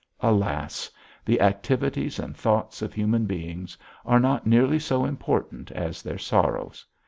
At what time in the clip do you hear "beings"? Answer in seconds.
3.27-3.77